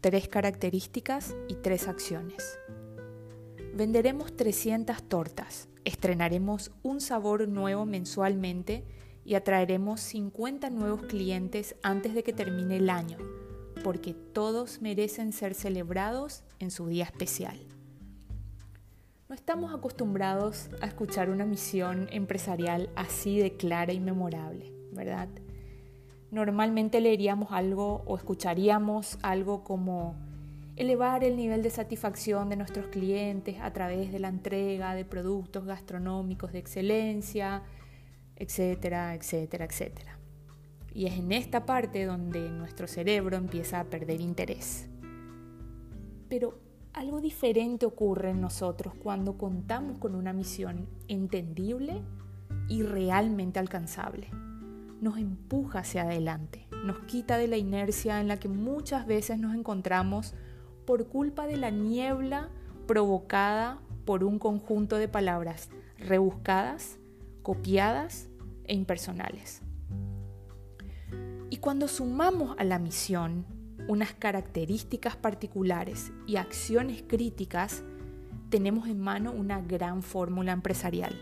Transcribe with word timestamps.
tres 0.00 0.28
características 0.28 1.34
y 1.48 1.54
tres 1.54 1.88
acciones. 1.88 2.58
Venderemos 3.74 4.36
300 4.36 5.02
tortas, 5.02 5.68
estrenaremos 5.84 6.70
un 6.82 7.00
sabor 7.00 7.48
nuevo 7.48 7.86
mensualmente 7.86 8.84
y 9.24 9.34
atraeremos 9.34 10.00
50 10.00 10.70
nuevos 10.70 11.02
clientes 11.02 11.74
antes 11.82 12.14
de 12.14 12.22
que 12.22 12.32
termine 12.32 12.76
el 12.76 12.88
año, 12.88 13.18
porque 13.82 14.14
todos 14.14 14.80
merecen 14.80 15.32
ser 15.32 15.54
celebrados 15.54 16.44
en 16.60 16.70
su 16.70 16.86
día 16.86 17.04
especial. 17.04 17.58
No 19.28 19.34
estamos 19.34 19.74
acostumbrados 19.74 20.70
a 20.80 20.86
escuchar 20.86 21.30
una 21.30 21.46
misión 21.46 22.08
empresarial 22.12 22.90
así 22.94 23.38
de 23.38 23.56
clara 23.56 23.92
y 23.92 23.98
memorable, 23.98 24.72
¿verdad? 24.92 25.28
Normalmente 26.30 27.00
leeríamos 27.00 27.50
algo 27.50 28.02
o 28.06 28.16
escucharíamos 28.16 29.18
algo 29.22 29.64
como 29.64 30.14
elevar 30.76 31.24
el 31.24 31.36
nivel 31.36 31.62
de 31.62 31.70
satisfacción 31.70 32.48
de 32.48 32.56
nuestros 32.56 32.86
clientes 32.86 33.56
a 33.60 33.72
través 33.72 34.12
de 34.12 34.18
la 34.18 34.28
entrega 34.28 34.94
de 34.94 35.04
productos 35.04 35.66
gastronómicos 35.66 36.52
de 36.52 36.58
excelencia, 36.58 37.62
etcétera, 38.36 39.14
etcétera, 39.14 39.66
etcétera. 39.66 40.18
Y 40.94 41.06
es 41.06 41.18
en 41.18 41.32
esta 41.32 41.66
parte 41.66 42.04
donde 42.04 42.48
nuestro 42.50 42.86
cerebro 42.86 43.36
empieza 43.36 43.80
a 43.80 43.84
perder 43.84 44.20
interés. 44.20 44.88
Pero 46.28 46.58
algo 46.92 47.20
diferente 47.20 47.86
ocurre 47.86 48.30
en 48.30 48.40
nosotros 48.40 48.94
cuando 48.94 49.36
contamos 49.36 49.98
con 49.98 50.14
una 50.14 50.32
misión 50.32 50.88
entendible 51.08 52.02
y 52.68 52.82
realmente 52.82 53.58
alcanzable. 53.58 54.28
Nos 55.00 55.16
empuja 55.16 55.80
hacia 55.80 56.02
adelante, 56.02 56.66
nos 56.84 56.98
quita 57.00 57.38
de 57.38 57.48
la 57.48 57.56
inercia 57.56 58.20
en 58.20 58.28
la 58.28 58.38
que 58.38 58.48
muchas 58.48 59.06
veces 59.06 59.38
nos 59.38 59.54
encontramos 59.54 60.34
por 60.84 61.06
culpa 61.08 61.46
de 61.46 61.56
la 61.56 61.70
niebla 61.70 62.50
provocada 62.86 63.78
por 64.04 64.24
un 64.24 64.38
conjunto 64.38 64.96
de 64.96 65.08
palabras 65.08 65.70
rebuscadas, 65.98 66.98
copiadas 67.42 68.28
e 68.64 68.74
impersonales. 68.74 69.62
Y 71.48 71.58
cuando 71.58 71.88
sumamos 71.88 72.56
a 72.58 72.64
la 72.64 72.78
misión 72.78 73.46
unas 73.88 74.12
características 74.12 75.16
particulares 75.16 76.12
y 76.26 76.36
acciones 76.36 77.02
críticas, 77.06 77.82
tenemos 78.50 78.88
en 78.88 79.00
mano 79.00 79.32
una 79.32 79.60
gran 79.60 80.02
fórmula 80.02 80.52
empresarial. 80.52 81.18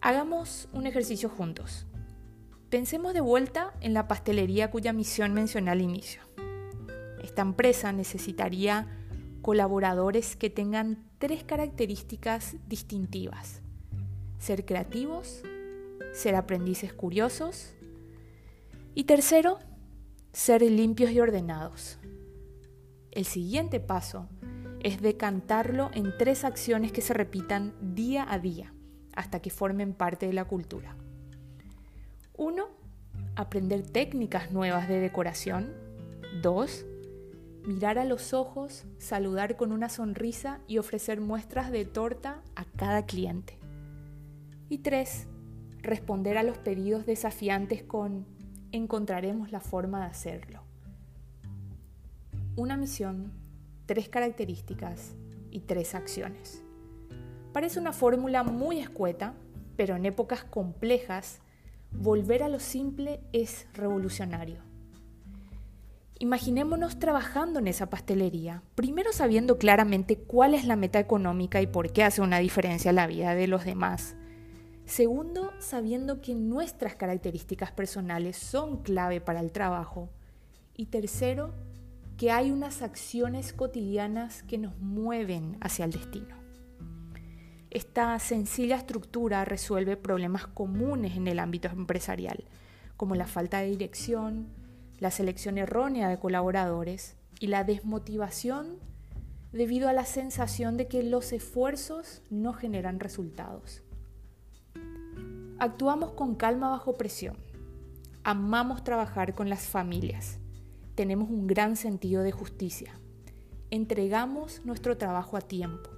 Hagamos 0.00 0.68
un 0.72 0.86
ejercicio 0.86 1.28
juntos. 1.28 1.86
Pensemos 2.72 3.12
de 3.12 3.20
vuelta 3.20 3.74
en 3.82 3.92
la 3.92 4.08
pastelería 4.08 4.70
cuya 4.70 4.94
misión 4.94 5.34
mencioné 5.34 5.72
al 5.72 5.82
inicio. 5.82 6.22
Esta 7.22 7.42
empresa 7.42 7.92
necesitaría 7.92 8.88
colaboradores 9.42 10.36
que 10.36 10.48
tengan 10.48 11.04
tres 11.18 11.44
características 11.44 12.56
distintivas. 12.68 13.60
Ser 14.38 14.64
creativos, 14.64 15.42
ser 16.14 16.34
aprendices 16.34 16.94
curiosos 16.94 17.74
y 18.94 19.04
tercero, 19.04 19.58
ser 20.32 20.62
limpios 20.62 21.10
y 21.10 21.20
ordenados. 21.20 21.98
El 23.10 23.26
siguiente 23.26 23.80
paso 23.80 24.30
es 24.80 25.02
decantarlo 25.02 25.90
en 25.92 26.16
tres 26.16 26.42
acciones 26.42 26.90
que 26.90 27.02
se 27.02 27.12
repitan 27.12 27.74
día 27.82 28.26
a 28.26 28.38
día 28.38 28.72
hasta 29.14 29.42
que 29.42 29.50
formen 29.50 29.92
parte 29.92 30.26
de 30.26 30.32
la 30.32 30.46
cultura. 30.46 30.96
Uno, 32.36 32.68
aprender 33.36 33.82
técnicas 33.82 34.52
nuevas 34.52 34.88
de 34.88 35.00
decoración. 35.00 35.72
Dos, 36.42 36.84
mirar 37.66 37.98
a 37.98 38.04
los 38.04 38.32
ojos, 38.32 38.84
saludar 38.98 39.56
con 39.56 39.72
una 39.72 39.88
sonrisa 39.88 40.60
y 40.66 40.78
ofrecer 40.78 41.20
muestras 41.20 41.70
de 41.70 41.84
torta 41.84 42.42
a 42.56 42.64
cada 42.64 43.06
cliente. 43.06 43.58
Y 44.68 44.78
tres, 44.78 45.26
responder 45.82 46.38
a 46.38 46.42
los 46.42 46.58
pedidos 46.58 47.06
desafiantes 47.06 47.82
con 47.82 48.26
encontraremos 48.72 49.52
la 49.52 49.60
forma 49.60 50.00
de 50.00 50.06
hacerlo. 50.06 50.62
Una 52.56 52.76
misión, 52.76 53.32
tres 53.86 54.08
características 54.08 55.14
y 55.50 55.60
tres 55.60 55.94
acciones. 55.94 56.62
Parece 57.52 57.78
una 57.78 57.92
fórmula 57.92 58.42
muy 58.42 58.78
escueta, 58.78 59.34
pero 59.76 59.96
en 59.96 60.06
épocas 60.06 60.44
complejas, 60.44 61.40
volver 61.92 62.42
a 62.42 62.48
lo 62.48 62.60
simple 62.60 63.20
es 63.32 63.66
revolucionario. 63.74 64.58
Imaginémonos 66.18 66.98
trabajando 66.98 67.58
en 67.58 67.68
esa 67.68 67.90
pastelería, 67.90 68.62
primero 68.74 69.12
sabiendo 69.12 69.58
claramente 69.58 70.16
cuál 70.18 70.54
es 70.54 70.64
la 70.64 70.76
meta 70.76 71.00
económica 71.00 71.60
y 71.60 71.66
por 71.66 71.92
qué 71.92 72.04
hace 72.04 72.22
una 72.22 72.38
diferencia 72.38 72.90
en 72.90 72.96
la 72.96 73.06
vida 73.06 73.34
de 73.34 73.48
los 73.48 73.64
demás 73.64 74.14
Segundo, 74.84 75.52
sabiendo 75.58 76.20
que 76.20 76.34
nuestras 76.34 76.96
características 76.96 77.72
personales 77.72 78.36
son 78.36 78.82
clave 78.82 79.20
para 79.20 79.40
el 79.40 79.52
trabajo. 79.52 80.10
Y 80.76 80.86
tercero, 80.86 81.54
que 82.16 82.30
hay 82.30 82.50
unas 82.50 82.82
acciones 82.82 83.52
cotidianas 83.52 84.42
que 84.42 84.58
nos 84.58 84.76
mueven 84.78 85.56
hacia 85.60 85.84
el 85.84 85.92
destino. 85.92 86.41
Esta 87.72 88.18
sencilla 88.18 88.76
estructura 88.76 89.46
resuelve 89.46 89.96
problemas 89.96 90.46
comunes 90.46 91.16
en 91.16 91.26
el 91.26 91.38
ámbito 91.38 91.68
empresarial, 91.68 92.44
como 92.98 93.14
la 93.14 93.26
falta 93.26 93.60
de 93.60 93.70
dirección, 93.70 94.48
la 94.98 95.10
selección 95.10 95.56
errónea 95.56 96.10
de 96.10 96.18
colaboradores 96.18 97.16
y 97.40 97.46
la 97.46 97.64
desmotivación 97.64 98.76
debido 99.52 99.88
a 99.88 99.94
la 99.94 100.04
sensación 100.04 100.76
de 100.76 100.86
que 100.86 101.02
los 101.02 101.32
esfuerzos 101.32 102.20
no 102.28 102.52
generan 102.52 103.00
resultados. 103.00 103.82
Actuamos 105.58 106.10
con 106.10 106.34
calma 106.34 106.68
bajo 106.68 106.98
presión. 106.98 107.38
Amamos 108.22 108.84
trabajar 108.84 109.34
con 109.34 109.48
las 109.48 109.62
familias. 109.62 110.40
Tenemos 110.94 111.30
un 111.30 111.46
gran 111.46 111.76
sentido 111.76 112.22
de 112.22 112.32
justicia. 112.32 113.00
Entregamos 113.70 114.60
nuestro 114.66 114.98
trabajo 114.98 115.38
a 115.38 115.40
tiempo. 115.40 115.91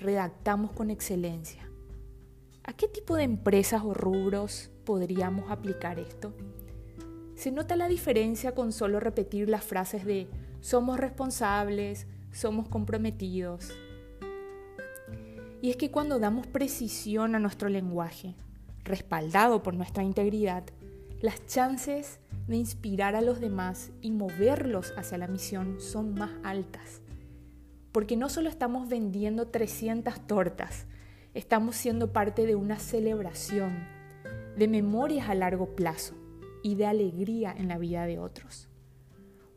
Redactamos 0.00 0.72
con 0.72 0.88
excelencia. 0.88 1.68
¿A 2.64 2.72
qué 2.72 2.88
tipo 2.88 3.16
de 3.16 3.24
empresas 3.24 3.82
o 3.84 3.92
rubros 3.92 4.70
podríamos 4.86 5.50
aplicar 5.50 5.98
esto? 5.98 6.32
Se 7.34 7.50
nota 7.50 7.76
la 7.76 7.86
diferencia 7.86 8.54
con 8.54 8.72
solo 8.72 8.98
repetir 8.98 9.50
las 9.50 9.62
frases 9.62 10.06
de 10.06 10.26
somos 10.62 10.98
responsables, 10.98 12.06
somos 12.32 12.66
comprometidos. 12.68 13.72
Y 15.60 15.68
es 15.68 15.76
que 15.76 15.90
cuando 15.90 16.18
damos 16.18 16.46
precisión 16.46 17.34
a 17.34 17.38
nuestro 17.38 17.68
lenguaje, 17.68 18.36
respaldado 18.84 19.62
por 19.62 19.74
nuestra 19.74 20.02
integridad, 20.02 20.64
las 21.20 21.44
chances 21.44 22.20
de 22.46 22.56
inspirar 22.56 23.16
a 23.16 23.20
los 23.20 23.38
demás 23.38 23.90
y 24.00 24.12
moverlos 24.12 24.94
hacia 24.96 25.18
la 25.18 25.28
misión 25.28 25.78
son 25.78 26.14
más 26.14 26.30
altas. 26.42 27.02
Porque 27.92 28.16
no 28.16 28.28
solo 28.28 28.48
estamos 28.48 28.88
vendiendo 28.88 29.48
300 29.48 30.26
tortas, 30.26 30.86
estamos 31.34 31.76
siendo 31.76 32.12
parte 32.12 32.46
de 32.46 32.54
una 32.54 32.78
celebración, 32.78 33.86
de 34.56 34.68
memorias 34.68 35.28
a 35.28 35.34
largo 35.34 35.74
plazo 35.74 36.14
y 36.62 36.74
de 36.74 36.86
alegría 36.86 37.54
en 37.56 37.68
la 37.68 37.78
vida 37.78 38.06
de 38.06 38.18
otros. 38.18 38.68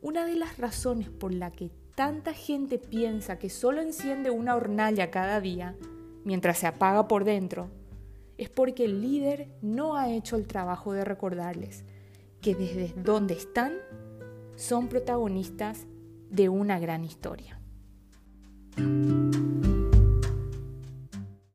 Una 0.02 0.26
de 0.26 0.36
las 0.36 0.58
razones 0.58 1.10
por 1.10 1.34
la 1.34 1.52
que 1.52 1.72
tanta 1.96 2.34
gente 2.34 2.78
piensa 2.78 3.40
que 3.40 3.50
solo 3.50 3.82
enciende 3.82 4.30
una 4.30 4.56
hornalla 4.56 5.12
cada 5.12 5.40
día, 5.40 5.76
mientras 6.24 6.58
se 6.58 6.68
apaga 6.68 7.08
por 7.08 7.24
dentro, 7.24 7.70
es 8.38 8.50
porque 8.50 8.86
el 8.86 9.02
líder 9.02 9.50
no 9.62 9.96
ha 9.96 10.10
hecho 10.10 10.36
el 10.36 10.48
trabajo 10.48 10.94
de 10.94 11.06
recordarles 11.06 11.86
que 12.42 12.56
desde 12.56 12.94
donde 13.02 13.36
están 13.36 13.74
son 14.56 14.88
protagonistas 14.90 15.86
de 16.30 16.50
una 16.50 16.80
gran 16.80 17.04
historia. 17.04 17.63
Thank 18.76 19.66
you. 19.66 19.73